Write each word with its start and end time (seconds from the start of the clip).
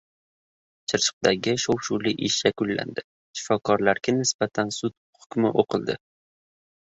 Chirchiqdagi 0.91 1.51
«shov-shuvli 1.63 2.13
ish» 2.29 2.37
yakunlandi. 2.47 3.05
Shifokorlarga 3.41 4.17
nisbatan 4.21 4.73
sud 4.79 4.95
hukmi 5.21 5.55
o‘qildi 5.65 5.99